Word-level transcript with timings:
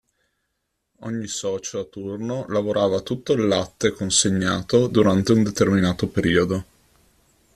Ogni 1.01 1.27
socio 1.27 1.77
a 1.79 1.83
turno 1.83 2.47
lavorava 2.47 3.01
tutto 3.01 3.33
il 3.33 3.45
latte 3.45 3.91
consegnato 3.91 4.87
durante 4.87 5.31
un 5.33 5.43
determinato 5.43 6.07
periodo. 6.07 6.65